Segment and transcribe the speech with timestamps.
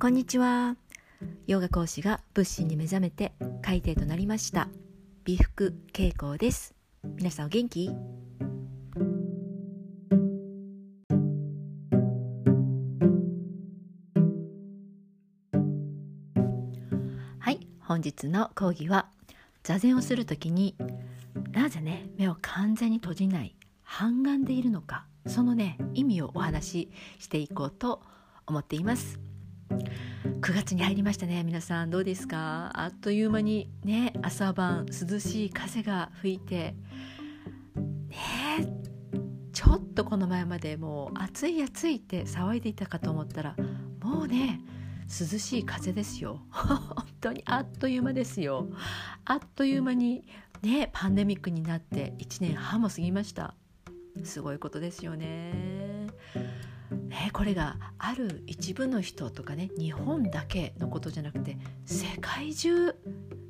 [0.00, 0.76] こんにちは。
[1.48, 4.68] ヨガ講師が仏心に目覚めて海底となりました。
[5.24, 6.76] 美福恵子です。
[7.16, 7.90] 皆さんお元気？
[17.40, 19.08] はい本日の講義は
[19.64, 20.76] 座禅をするときに
[21.50, 28.00] なぜね目を完全に閉じない半眼でいるのかそのね意味をお話ししていこうと
[28.46, 29.18] 思っています。
[29.68, 32.70] 9月に入りましたね皆さんどうですか？
[32.74, 36.74] あっという間にね朝晩涼しい風が吹いて
[38.08, 38.16] ね
[39.52, 43.56] ちょっとこの前までもう暑い暑いって騒いでいたかと思ったら
[44.00, 44.60] もうね
[45.08, 46.42] 涼しい風ですよ。
[46.50, 48.68] 本当にあっという間ですよ。
[49.24, 50.24] あっという間に
[50.62, 53.54] ねパンデミックになって1年半も過ぎました。
[54.24, 56.08] すごいことですよね。
[57.18, 62.94] ね、これがある一部の人とかね日本だけのことじゃなくて世界中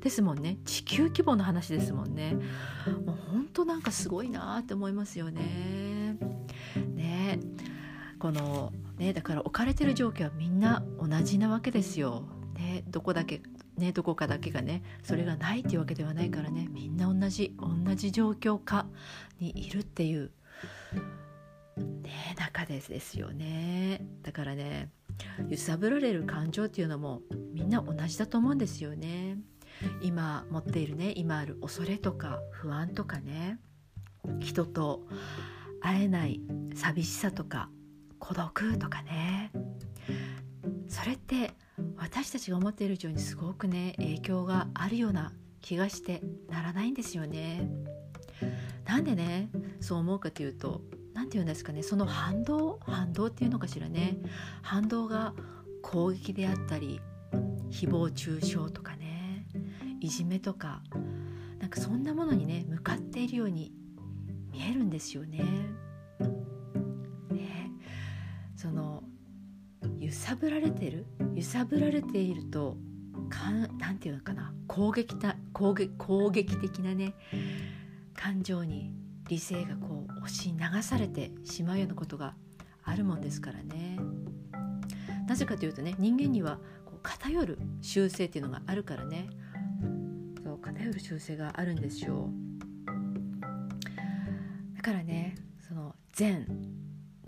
[0.01, 0.57] ですもんね。
[0.65, 2.33] 地球規模の話ですもんね。
[3.05, 6.17] もう本当なんかすごいなって思いますよね。
[6.95, 7.39] ね。
[8.17, 12.23] このねだから置かれてる状況はみんな同じなわけですよ。
[12.55, 13.41] ね、どこだけ
[13.77, 18.87] ね、どこかだけがねそれがないっていうわけではないからねみんな同じ同じ状況下
[19.39, 20.31] にいるっていう。
[21.79, 24.05] ね中でですよね。
[24.21, 24.91] だからね
[25.49, 27.21] 揺さぶられる感情っていうのも
[27.53, 29.37] みんな同じだと思うんですよね。
[30.01, 33.59] 今持っているね今ある恐れとか不安とかね。
[34.39, 35.07] 人と
[35.81, 36.41] 会えない
[36.75, 37.69] 寂しさとか
[38.19, 39.51] 孤独とかね。
[40.87, 41.51] それって
[41.95, 47.69] 私たちが思っている以上にすごくね影響があるような気がしてならないんですよね。
[48.85, 50.81] なんでねそう思うかというと
[51.13, 54.17] 何て言うんですかねその反動反動っていうのかしらね
[54.61, 55.33] 反動が
[55.81, 57.01] 攻撃であったり
[57.69, 59.45] 誹謗中傷とかね
[60.01, 60.81] いじめとか
[61.59, 63.71] なんかそんなものにね向かっているように
[64.51, 65.39] 見えるんですよね。
[67.31, 67.71] ね
[68.55, 69.03] その
[69.99, 71.05] 揺さぶられてる
[71.35, 72.77] 揺さぶられていると
[73.29, 77.13] かんなていうのかな攻撃た攻撃攻撃的なね
[78.15, 78.91] 感情に
[79.29, 82.33] 理性がこう押し流されてしまうようなことが
[82.83, 83.97] あるもんですからね。
[85.27, 89.29] なぜかというとね人間にはこう偏る習性っていうのがあるからね
[90.43, 92.29] そう偏る習性があるんですよ。
[94.75, 95.35] だからね
[95.67, 96.47] その善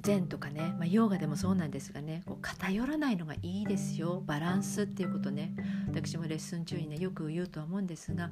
[0.02, 5.54] 善とかね、まあ、ヨガでもそうなんですがねこう偏らないのがいいですよバランスっていうことね
[5.88, 8.32] 私もレッスン中にねよく言うとは思うんですが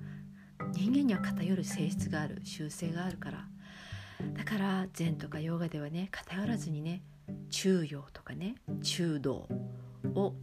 [0.72, 3.46] 人間には偏る性質がある習性があるから
[4.34, 7.02] だから禅とかヨガではね偏らずにね
[7.50, 9.48] 中庸とかね中道
[10.16, 10.34] を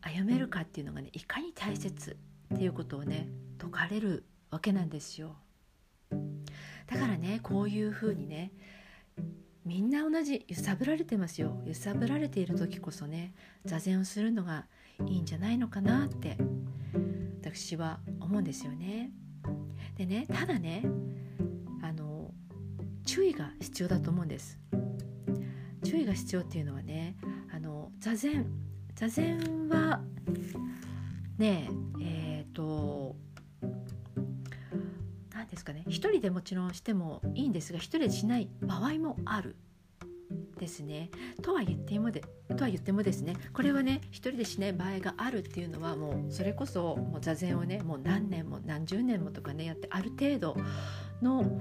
[0.00, 2.16] 歩めるかっていうのがねいかに大切
[2.54, 3.28] っていうことをね
[3.58, 5.36] 説かれるわけなんですよ
[6.86, 8.52] だからねこういうふうにね
[9.64, 14.66] みんな同じ揺さぶられてますよ揺さぶられている時こそね座禅をするのが
[15.08, 16.36] いいんじゃないのかなって
[17.42, 19.10] 私は思うんですよね。
[19.96, 20.82] でねただね
[21.82, 22.32] あの
[23.06, 24.58] 注意が必要だと思うんです。
[25.84, 27.16] 注意が必要っていうのはね
[27.54, 28.46] あの座禅
[28.94, 30.00] 座禅は
[31.38, 33.16] ねえっ、ー、と
[35.32, 39.56] 何ですかね一人でもちろんしてもいいんですが一人でしない場合もある
[40.58, 41.10] ですね。
[41.42, 42.22] とは言ってもで
[42.56, 50.56] とは言ってもですねこれはね一人でしない場合があるっていうのはもうそれこそもう座禅をねもう何年も何十年もとかねやってある程度
[51.22, 51.60] の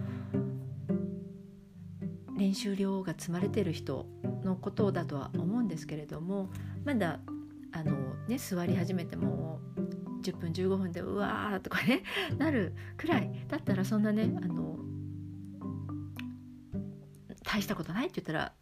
[2.35, 4.06] 練習量が積まれてる人
[4.44, 6.50] のことだとは思うんですけれども
[6.84, 7.19] まだ
[7.72, 9.59] あのね座り始めても
[10.22, 12.03] 10分15分でうわーとかね
[12.38, 14.79] なるくらいだったらそんなねあの
[17.44, 18.53] 大したことないって言ったら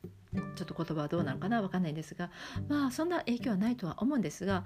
[0.56, 2.32] ちょっと言葉はどうなのかな分かんないんですが
[2.68, 4.66] まあそんな影響はないとは思うんですが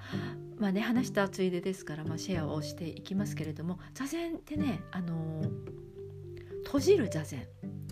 [0.57, 5.41] まあね話したついでですから、まあ、シェアをしていきますけれども座禅ってねあの
[6.65, 7.47] 閉じる座禅。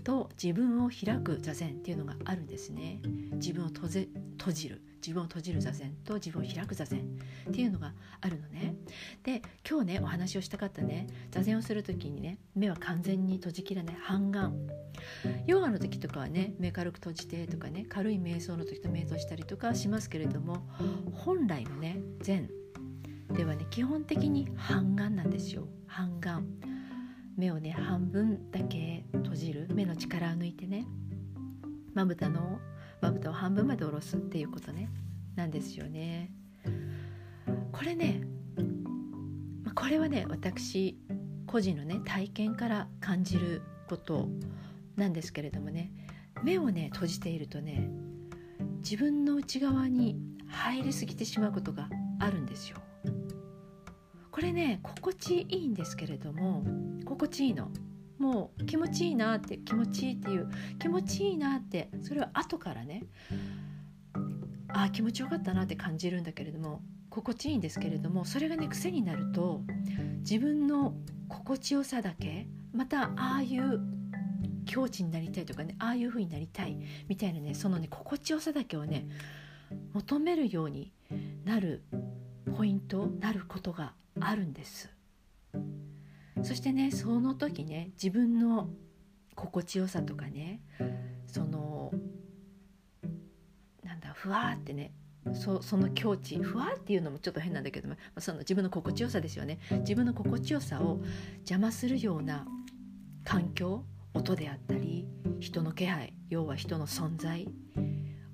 [0.05, 3.01] と自分を開く座禅っていうのがあるんですね。
[3.33, 4.81] 自分を閉じ閉じる。
[5.01, 7.01] 自分を閉じる座禅と自分を開く座禅
[7.47, 8.75] っていうのがあるのね。
[9.23, 11.07] で今日ねお話をしたかったね。
[11.31, 13.95] 座禅をする時にね目は完全に閉じきらない。
[13.99, 14.53] 半眼。
[15.47, 20.67] ヨガの時とかはね目軽く閉じてとかね軽い瞑想の時と瞑想したりとかしますけれども
[21.13, 22.49] 本来のね禅
[23.31, 25.67] ではね基本的に半眼なんですよ。
[25.87, 26.74] 半眼。
[27.37, 30.87] 目をね半分だけ閉じる目の力を抜いてね
[31.93, 32.59] まぶたの
[33.01, 34.89] まぶたを半分まで下ろすっていうことね
[35.35, 36.31] なんですよね。
[37.71, 38.21] これね
[39.75, 40.97] これはね私
[41.45, 44.29] 個人のね体験から感じること
[44.95, 45.91] なんですけれどもね
[46.43, 47.89] 目をね閉じているとね
[48.77, 50.17] 自分の内側に
[50.47, 51.89] 入りすぎてしまうことが
[52.19, 52.77] あるんですよ。
[54.35, 56.61] これね心地いいんですけれども
[57.05, 57.69] 心地いいの。
[58.17, 63.03] もう気持ちいいなって気持ちいいっていう気持ちいいなってそれは後からね
[64.67, 69.61] ああ気持ちよかったなって感じるんだけれども心地いいんですけれどもそれがね癖になると
[70.19, 70.95] 自分の
[71.29, 73.79] 心地よさだけまたああいう
[74.65, 76.77] 境地になりたいとかねああいう風になりたい
[77.07, 79.07] みたいなねそのね心地よさだけをね
[79.93, 80.91] 求めるように
[81.45, 81.83] なる
[82.57, 84.89] ポイントなることがあるんです。
[86.43, 88.69] そしてねその時ね自分の
[89.35, 90.61] 心地よさとかね
[91.27, 91.91] その
[93.83, 94.93] なんだふわーってね
[95.33, 99.59] そその境地ふわっていうのもちょっと変なんだけどもその自分の心地よさですよね。
[99.79, 100.99] 自分の心地よさを
[101.39, 102.45] 邪魔するような
[103.23, 103.83] 環境
[104.13, 105.07] 音であったり
[105.39, 107.47] 人の気配要は人の存在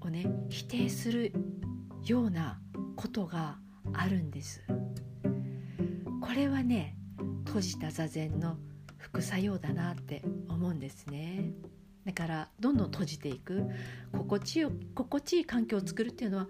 [0.01, 1.33] をね否定する
[2.05, 2.59] ような
[2.95, 3.57] ことが
[3.93, 4.61] あるんです。
[6.21, 6.95] これはね
[7.45, 8.57] 閉じた座禅の
[8.97, 11.51] 副作用だなって思うんですね。
[12.05, 13.65] だからどんどん閉じていく。
[14.13, 16.47] 心地よ心地いい環境を作るっていうのは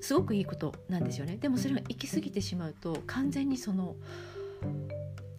[0.00, 1.36] すごくいいことなんですよね。
[1.36, 3.96] でもそれが行き過ぎてしまうと完全にその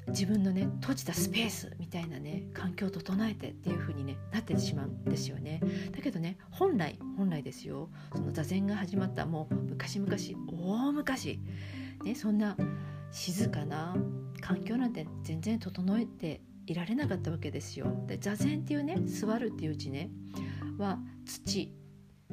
[0.07, 5.61] 自分のね閉じたスペースみたいなね環境を整えてっていう風にねなってしまうんですよね。
[5.91, 7.89] だけどね本来本来ですよ。
[8.15, 10.15] その座禅が始まったもう昔々
[10.47, 11.39] 大昔。
[12.03, 12.57] ねそんな
[13.11, 13.95] 静かな
[14.41, 18.03] 環境なんて全然整えていられなかったわけですよ。
[18.07, 20.09] で座禅っていうね座るっていう字ね
[20.77, 21.73] は土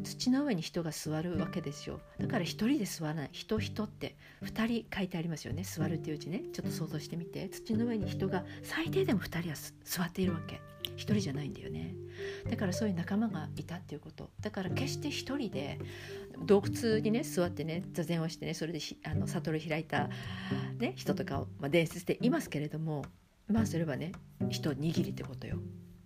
[0.02, 2.00] 土の上に人が座るわけですよ。
[2.20, 3.30] だから一人で座らない。
[3.32, 5.64] 人人って2人書いてありますよね。
[5.64, 6.44] 座るっていう字ね。
[6.52, 7.48] ちょっと想像してみて。
[7.48, 10.60] 土の上に人が最低でも2人は座っているわけ。
[10.98, 11.94] 1人じゃないんだよね。
[12.50, 14.30] だからそういう仲間がいたっていうこと。
[14.40, 15.78] だから決して1人で
[16.44, 20.10] 洞窟にね座ってね座禅をしてねそれであの悟り開いた、
[20.78, 23.04] ね、人とかを、まあ、伝説でいますけれども
[23.48, 24.12] まあそれはね
[24.50, 25.58] 人握りってことよ。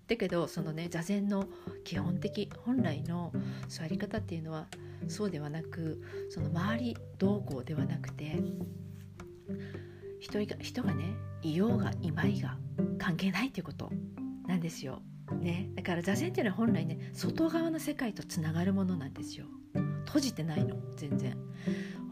[0.07, 1.47] だけどそのね座禅の
[1.85, 3.33] 基本的本来の
[3.69, 4.67] 座り方っていうのは
[5.09, 8.37] そうではなくその周りどうこうではなくて
[10.21, 12.57] 人が人がねいようがいまいが
[12.99, 13.91] 関係ないっていうこと。
[14.47, 15.03] なんですよ。
[15.41, 19.47] ね、だから座禅っていうのは本来ね外側の世界とつながるものなんですよ。
[20.05, 21.37] 閉じてないの全然。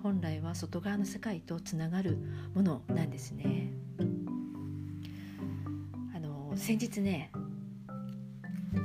[0.02, 2.16] 本来は外側の世界とつながる
[2.54, 3.72] ものなんですね。
[6.14, 7.30] あの先日ね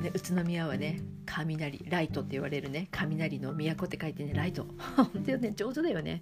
[0.06, 4.66] ね、宇都宮はね雷ライトって言われるね雷の都って書いてねライト
[4.98, 6.22] 本当ね上手だよね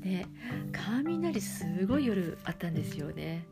[0.00, 0.26] ね
[0.72, 3.44] 雷すごい夜あったんですよね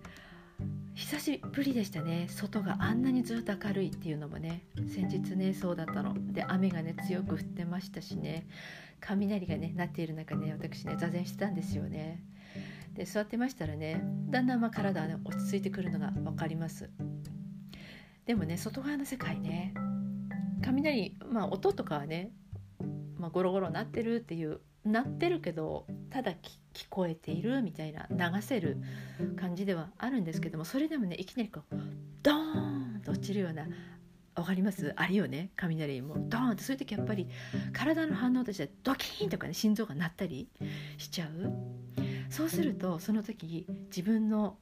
[0.97, 2.27] 久しぶりでしたね。
[2.31, 4.63] 外があんなにずっと明るいっていうのもね。
[4.89, 6.15] 先日ねそうだったの。
[6.33, 8.47] で雨がね強く降ってましたしね。
[9.01, 12.25] 雷がね鳴っている中ね私ね座禅してたんですよね。
[12.95, 16.89] で座ってましたらねだんだんま体はね落ち着いてくるのが分かります。
[18.25, 19.75] でもね外側の世界ね
[20.65, 22.31] 雷まあ音とかはね、
[23.19, 28.77] まあ、ゴロゴロ鳴ってるっていう鳴ってるけどただ聞こえているみたいな流せる
[29.37, 31.77] 感じではあるんですけどもそれでもねいきなりこう
[32.23, 32.35] ドー
[32.99, 33.67] ンと落ちるような
[34.35, 34.93] 分かります？
[34.97, 35.49] あるよね？
[35.57, 36.17] 雷も。
[36.29, 37.27] ドーンってそういう時やっぱり
[37.73, 40.49] 体の反応としてドキーンとかね心臓が鳴ったり
[40.99, 41.55] しちゃう。
[42.29, 44.59] そうするとその時自分の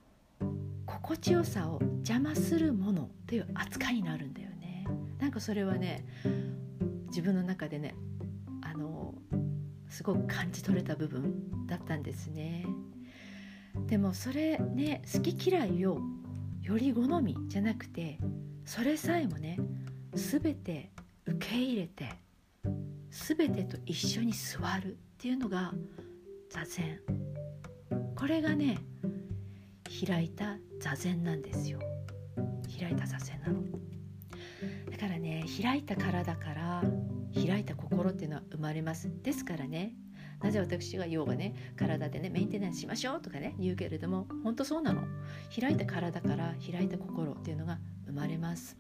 [0.87, 4.87] 心地よさを邪魔するものという扱いになるんだよね。
[5.19, 6.05] なんかそれはね
[7.09, 7.97] 自分の中でね
[9.95, 12.67] すごく感じ取れた部分だったんですね。
[13.87, 16.01] でもそれね好き嫌いを
[16.63, 18.19] より好みじゃなくて
[18.65, 19.57] それさえもね
[20.13, 20.91] 全て
[21.27, 22.09] 受け入れて
[23.11, 25.73] 全てと一緒に座るっていうのが
[26.51, 26.99] 座禅。
[28.17, 28.79] これがね
[30.05, 31.79] 開いた座禅なんですよ。
[32.81, 33.63] 開いた座禅なの。
[34.91, 36.83] だからね開いた体から
[37.35, 39.11] 開いた心っていうのは生まれます。
[39.23, 39.95] ですからね
[40.43, 45.03] なぜ私がヨガね体でねメンテナンスしましょうとかね言うけれども本当そうなの。
[45.59, 48.77] 開いた体から開いた心っていうのが生まれます。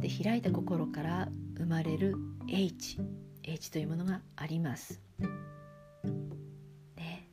[0.00, 2.14] で開いた心から生まれる
[2.48, 2.98] H
[3.42, 5.00] H というものがあります。
[6.96, 7.28] ね。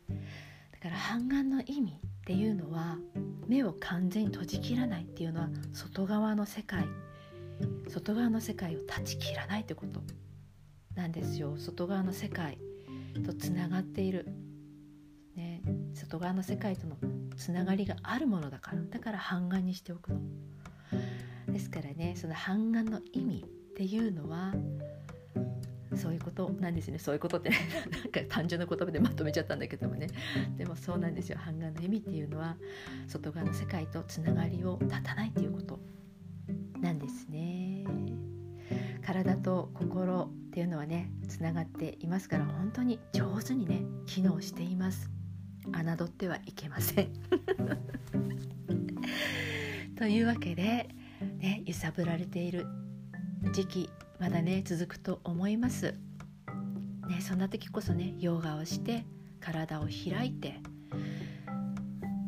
[0.72, 2.98] だから半眼の意味っていうのは
[3.48, 6.86] 目を完全に閉じきらないっていうのは外側の世界。
[7.88, 10.02] 外側の世界を断ち切らないってこと。
[10.96, 11.56] なんですよ。
[11.58, 12.58] 外側の世界
[13.26, 14.28] とつながっている、
[15.36, 15.62] ね、
[15.94, 16.98] 外側の世界との
[17.36, 18.82] つながりがあるものだから。
[18.82, 20.22] だから半眼にしておくの。
[21.52, 24.54] ですからねその半眼の意味っていうのは
[25.96, 27.00] そういうことなんですね。
[27.00, 27.50] そういうことって
[27.92, 30.08] なんか単純な言葉でまとめちゃったんだけどもね。
[30.58, 31.38] でもそうなんですよ。
[31.38, 32.58] 半眼の意味っていうのは
[33.08, 35.80] 外側の世界とつながりを断たないということ
[36.82, 37.53] なんですね。
[39.14, 45.12] 体と心っていうのはねつながっていますから本当に上手にね機能しています。
[45.72, 47.10] 侮ってはいけません。
[49.96, 50.90] というわけで、
[51.38, 52.66] ね、揺さぶられている
[53.54, 53.90] 時期
[54.20, 55.94] まだね続くと思います。
[57.08, 59.06] ね、そんな時こそねヨガをして
[59.40, 60.60] 体を開いて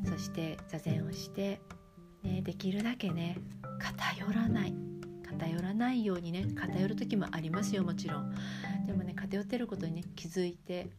[0.08, 1.60] そして座禅をして、
[2.22, 3.40] ね、できるだけね
[3.80, 4.85] 偏らない。
[5.38, 8.34] 偏らないようにね偏る時もありますよもちろん
[8.88, 10.90] でもね偏ってることにね気づいて、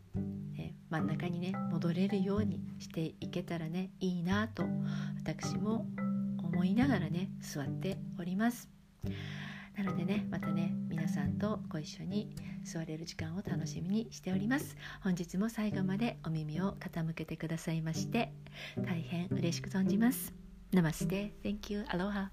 [0.57, 4.65] ね、真ん中にね戻れるようにしていけたらねいいなと
[5.19, 5.87] 私も
[6.39, 8.69] 思いながらね座っております
[9.77, 18.33] なのでねまたね皆さんとご一緒に座れる時間を楽しみにしております本日も最後までお耳を傾けてくださいまして
[18.77, 20.35] 大変嬉しく存じます
[20.73, 21.33] Namaste.
[21.43, 21.85] Thank you.
[21.89, 22.31] Aloha.